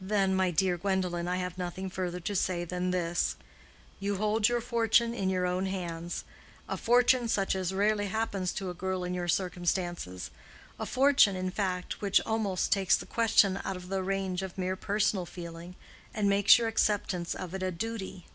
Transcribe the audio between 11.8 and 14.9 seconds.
which almost takes the question out of the range of mere